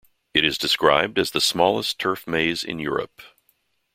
It 0.33 0.43
is 0.43 0.57
described 0.57 1.19
as 1.19 1.29
the 1.29 1.39
smallest 1.39 1.99
turf 1.99 2.25
maze 2.25 2.63
in 2.63 2.79
Europe. 2.79 3.21